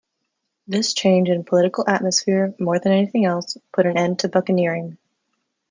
This 0.67 0.95
change 0.95 1.29
in 1.29 1.43
political 1.43 1.87
atmosphere, 1.87 2.55
more 2.57 2.79
than 2.79 2.91
anything 2.91 3.23
else, 3.23 3.55
put 3.71 3.85
an 3.85 3.97
end 3.99 4.17
to 4.21 4.29
buccaneering. 4.29 4.97